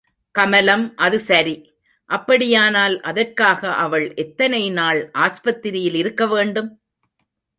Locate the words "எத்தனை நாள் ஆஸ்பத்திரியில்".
4.15-5.95